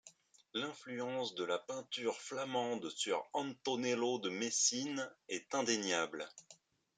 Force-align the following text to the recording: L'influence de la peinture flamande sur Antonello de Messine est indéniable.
L'influence 0.55 1.35
de 1.35 1.43
la 1.43 1.59
peinture 1.59 2.17
flamande 2.17 2.89
sur 2.89 3.23
Antonello 3.33 4.17
de 4.17 4.29
Messine 4.31 5.07
est 5.29 5.53
indéniable. 5.53 6.27